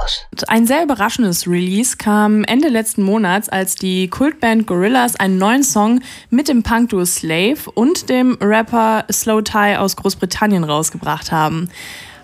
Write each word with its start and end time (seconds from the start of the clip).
Campus. 0.00 0.26
Ein 0.48 0.66
sehr 0.66 0.82
überraschendes 0.82 1.46
Release 1.46 1.96
kam 1.96 2.44
Ende 2.44 2.68
letzten 2.68 3.02
Monats, 3.02 3.48
als 3.48 3.74
die 3.74 4.08
Kultband 4.08 4.66
Gorillaz 4.66 5.16
einen 5.16 5.38
neuen 5.38 5.62
Song 5.62 6.00
mit 6.30 6.48
dem 6.48 6.62
Punkduo 6.62 7.04
Slave 7.04 7.70
und 7.74 8.08
dem 8.08 8.36
Rapper 8.40 9.04
Slow 9.10 9.42
Tie 9.42 9.76
aus 9.76 9.96
Großbritannien 9.96 10.64
rausgebracht 10.64 11.32
haben. 11.32 11.70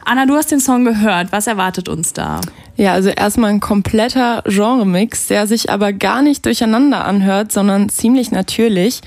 Anna, 0.09 0.25
du 0.25 0.37
hast 0.37 0.53
den 0.53 0.61
Song 0.61 0.85
gehört. 0.85 1.33
Was 1.33 1.49
erwartet 1.49 1.89
uns 1.89 2.13
da? 2.13 2.41
Ja, 2.77 2.93
also 2.93 3.09
erstmal 3.09 3.51
ein 3.51 3.59
kompletter 3.59 4.45
Genremix, 4.47 5.27
der 5.27 5.49
sich 5.49 5.69
aber 5.69 5.93
gar 5.93 6.23
nicht 6.23 6.47
durcheinander 6.47 7.05
anhört, 7.05 7.51
sondern 7.51 7.89
ziemlich 7.89 8.31
natürlich. 8.31 9.01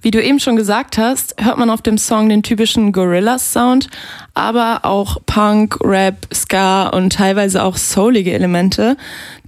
Wie 0.00 0.10
du 0.10 0.22
eben 0.22 0.40
schon 0.40 0.56
gesagt 0.56 0.96
hast, 0.96 1.34
hört 1.38 1.58
man 1.58 1.68
auf 1.68 1.82
dem 1.82 1.98
Song 1.98 2.30
den 2.30 2.42
typischen 2.42 2.92
Gorillaz-Sound, 2.92 3.90
aber 4.32 4.86
auch 4.86 5.18
Punk, 5.26 5.76
Rap, 5.84 6.26
Ska 6.32 6.88
und 6.88 7.12
teilweise 7.12 7.62
auch 7.62 7.76
soulige 7.76 8.32
Elemente. 8.32 8.96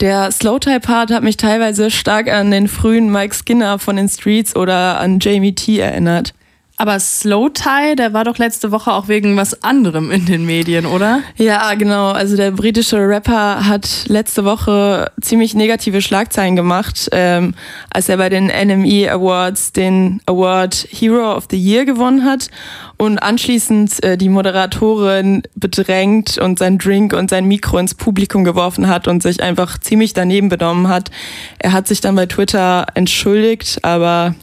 Der 0.03 0.31
Slow-Tie-Part 0.31 1.11
hat 1.11 1.23
mich 1.23 1.39
teilweise 1.39 1.91
stark 1.91 2.31
an 2.31 2.51
den 2.51 2.69
frühen 2.69 3.11
Mike 3.11 3.35
Skinner 3.35 3.79
von 3.79 3.97
den 3.97 4.11
Streets 4.11 4.55
oder 4.55 5.01
an 5.01 5.21
Jamie 5.21 5.55
T 5.55 5.79
erinnert. 5.79 6.35
Aber 6.81 7.01
Slow 7.01 7.49
Tie, 7.53 7.97
der 7.97 8.13
war 8.13 8.23
doch 8.23 8.39
letzte 8.39 8.71
Woche 8.71 8.93
auch 8.93 9.09
wegen 9.09 9.37
was 9.37 9.65
anderem 9.65 10.13
in 10.13 10.27
den 10.27 10.47
Medien, 10.47 10.87
oder? 10.87 11.23
Ja, 11.37 11.75
genau. 11.75 12.13
Also 12.13 12.37
der 12.37 12.53
britische 12.53 12.99
Rapper 12.99 13.67
hat 13.67 14.05
letzte 14.07 14.45
Woche 14.45 15.11
ziemlich 15.21 15.55
negative 15.55 16.01
Schlagzeilen 16.01 16.55
gemacht, 16.55 17.09
ähm, 17.11 17.55
als 17.91 18.09
er 18.09 18.19
bei 18.19 18.29
den 18.29 18.47
NME 18.47 19.11
Awards 19.11 19.73
den 19.73 20.21
Award 20.27 20.87
Hero 20.93 21.35
of 21.35 21.49
the 21.51 21.59
Year 21.59 21.85
gewonnen 21.85 22.25
hat 22.25 22.49
und 22.97 23.19
anschließend 23.19 24.01
äh, 24.05 24.17
die 24.17 24.29
Moderatorin 24.29 25.43
bedrängt 25.57 26.39
und 26.39 26.61
sein 26.61 26.79
Drink 26.79 27.13
und 27.13 27.29
sein 27.29 27.47
Mikro 27.47 27.79
ins 27.79 27.97
Publikum 27.97 28.45
geworfen 28.45 28.87
hat 28.87 29.09
und 29.09 29.21
sich 29.21 29.43
einfach 29.43 29.79
ziemlich 29.79 30.13
daneben 30.13 30.49
benommen 30.49 30.87
hat. 30.87 31.11
Er 31.59 31.73
hat 31.73 31.89
sich 31.89 32.01
dann 32.01 32.15
bei 32.15 32.27
Twitter 32.27 32.87
entschuldigt, 32.95 33.81
aber 33.83 34.37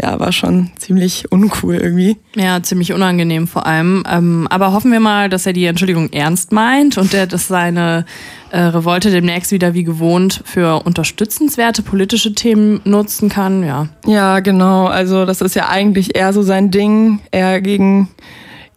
ja, 0.00 0.18
war 0.20 0.32
schon 0.32 0.70
ziemlich 0.76 1.30
uncool 1.32 1.76
irgendwie. 1.76 2.16
Ja, 2.36 2.62
ziemlich 2.62 2.92
unangenehm 2.92 3.48
vor 3.48 3.66
allem. 3.66 4.04
Ähm, 4.08 4.46
aber 4.48 4.72
hoffen 4.72 4.92
wir 4.92 5.00
mal, 5.00 5.28
dass 5.28 5.46
er 5.46 5.52
die 5.52 5.64
Entschuldigung 5.64 6.12
ernst 6.12 6.52
meint 6.52 6.98
und 6.98 7.12
der, 7.12 7.26
dass 7.26 7.48
seine 7.48 8.04
äh, 8.50 8.60
Revolte 8.60 9.10
demnächst 9.10 9.50
wieder 9.50 9.74
wie 9.74 9.84
gewohnt 9.84 10.42
für 10.44 10.84
unterstützenswerte 10.84 11.82
politische 11.82 12.34
Themen 12.34 12.80
nutzen 12.84 13.28
kann. 13.28 13.64
Ja. 13.64 13.88
Ja, 14.06 14.40
genau. 14.40 14.86
Also 14.86 15.24
das 15.24 15.40
ist 15.40 15.56
ja 15.56 15.68
eigentlich 15.68 16.16
eher 16.16 16.32
so 16.32 16.42
sein 16.42 16.70
Ding, 16.70 17.20
eher 17.30 17.60
gegen 17.60 18.08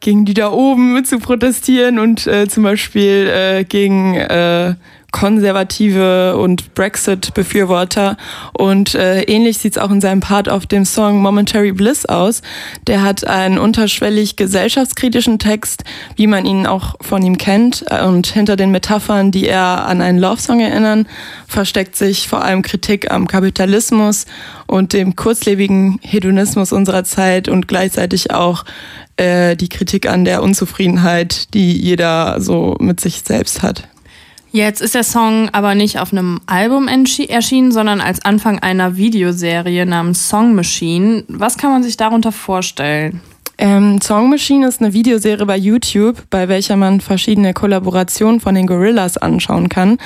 gegen 0.01 0.25
die 0.25 0.33
da 0.33 0.51
oben 0.51 1.05
zu 1.05 1.19
protestieren 1.19 1.99
und 1.99 2.25
äh, 2.25 2.47
zum 2.47 2.63
Beispiel 2.63 3.29
äh, 3.31 3.63
gegen 3.63 4.15
äh, 4.15 4.73
Konservative 5.11 6.37
und 6.37 6.73
Brexit-Befürworter. 6.73 8.17
Und 8.53 8.95
äh, 8.95 9.23
ähnlich 9.23 9.57
sieht 9.57 9.75
es 9.75 9.81
auch 9.81 9.91
in 9.91 10.01
seinem 10.01 10.21
Part 10.21 10.49
auf 10.49 10.65
dem 10.65 10.85
Song 10.85 11.21
Momentary 11.21 11.73
Bliss 11.73 12.05
aus. 12.05 12.41
Der 12.87 13.03
hat 13.03 13.25
einen 13.25 13.59
unterschwellig 13.59 14.35
gesellschaftskritischen 14.35 15.37
Text, 15.37 15.83
wie 16.15 16.27
man 16.27 16.45
ihn 16.45 16.65
auch 16.65 16.95
von 17.01 17.21
ihm 17.23 17.37
kennt. 17.37 17.85
Und 18.03 18.27
hinter 18.27 18.55
den 18.55 18.71
Metaphern, 18.71 19.31
die 19.31 19.47
er 19.47 19.85
an 19.85 20.01
einen 20.01 20.19
Love-Song 20.19 20.59
erinnern, 20.59 21.07
versteckt 21.47 21.95
sich 21.95 22.27
vor 22.27 22.43
allem 22.43 22.61
Kritik 22.61 23.11
am 23.11 23.27
Kapitalismus 23.27 24.25
und 24.67 24.93
dem 24.93 25.15
kurzlebigen 25.15 25.99
Hedonismus 26.01 26.71
unserer 26.71 27.03
Zeit 27.03 27.49
und 27.49 27.67
gleichzeitig 27.67 28.31
auch 28.31 28.63
äh, 29.17 29.55
die 29.55 29.69
Kritik 29.69 30.07
an 30.07 30.25
der 30.25 30.41
Unzufriedenheit, 30.41 31.53
die 31.53 31.77
jeder 31.77 32.39
so 32.39 32.77
mit 32.79 32.99
sich 32.99 33.23
selbst 33.25 33.61
hat. 33.61 33.87
Jetzt 34.53 34.81
ist 34.81 34.95
der 34.95 35.05
Song 35.05 35.47
aber 35.53 35.75
nicht 35.75 35.97
auf 35.99 36.11
einem 36.11 36.41
Album 36.45 36.89
erschienen, 36.89 37.71
sondern 37.71 38.01
als 38.01 38.25
Anfang 38.25 38.59
einer 38.59 38.97
Videoserie 38.97 39.85
namens 39.85 40.27
Song 40.27 40.55
Machine. 40.55 41.23
Was 41.29 41.57
kann 41.57 41.71
man 41.71 41.83
sich 41.83 41.95
darunter 41.95 42.33
vorstellen? 42.33 43.21
Ähm, 43.57 44.01
Song 44.01 44.29
Machine 44.29 44.67
ist 44.67 44.81
eine 44.81 44.91
Videoserie 44.91 45.45
bei 45.45 45.55
YouTube, 45.55 46.23
bei 46.29 46.49
welcher 46.49 46.75
man 46.75 46.99
verschiedene 46.99 47.53
Kollaborationen 47.53 48.41
von 48.41 48.55
den 48.55 48.67
Gorillas 48.67 49.17
anschauen 49.17 49.69
kann. 49.69 49.99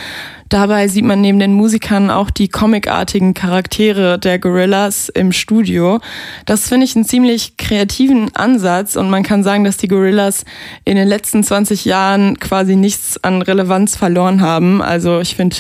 Dabei 0.50 0.88
sieht 0.88 1.06
man 1.06 1.22
neben 1.22 1.40
den 1.40 1.54
Musikern 1.54 2.12
auch 2.12 2.30
die 2.30 2.50
comicartigen 2.50 3.34
Charaktere 3.34 4.20
der 4.20 4.38
Gorillas 4.38 5.10
im 5.10 5.32
Studio. 5.32 6.00
Das 6.46 6.70
finde 6.70 6.86
ich 6.86 6.96
einen 6.96 7.04
ziemlich 7.04 7.58
kreativen 7.58 8.30
Ansatz 8.36 8.96
und 8.96 9.10
man 9.10 9.24
kann 9.24 9.44
sagen, 9.44 9.64
dass 9.64 9.78
die 9.78 9.88
Gorillas 9.88 10.46
in 10.84 10.98
den 10.98 11.08
letzten 11.08 11.44
20 11.44 11.86
Jahren 11.86 12.40
quasi 12.40 12.76
nichts 12.76 13.22
an 13.24 13.42
Relevanz 13.42 13.96
verloren 13.96 14.42
haben. 14.42 14.84
Also 14.84 15.20
ich 15.20 15.36
finde, 15.36 15.58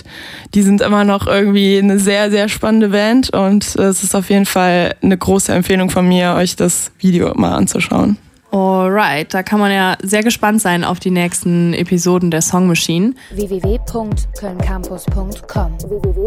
die 0.53 0.61
sind 0.61 0.81
immer 0.81 1.03
noch 1.03 1.25
irgendwie 1.25 1.79
eine 1.79 1.97
sehr, 1.97 2.29
sehr 2.29 2.47
spannende 2.47 2.89
Band 2.89 3.31
und 3.31 3.75
es 3.75 4.03
ist 4.03 4.15
auf 4.15 4.29
jeden 4.29 4.45
Fall 4.45 4.95
eine 5.01 5.17
große 5.17 5.51
Empfehlung 5.51 5.89
von 5.89 6.07
mir, 6.07 6.35
euch 6.35 6.55
das 6.55 6.91
Video 6.99 7.33
mal 7.33 7.55
anzuschauen. 7.55 8.17
Alright, 8.55 9.33
da 9.33 9.43
kann 9.43 9.59
man 9.59 9.69
ja 9.69 9.97
sehr 10.01 10.23
gespannt 10.23 10.61
sein 10.61 10.85
auf 10.85 11.01
die 11.01 11.11
nächsten 11.11 11.73
Episoden 11.73 12.31
der 12.31 12.41
Song 12.41 12.67
Machine. 12.67 13.13
www.kölncampus.com 13.31 15.77
www 15.89 16.25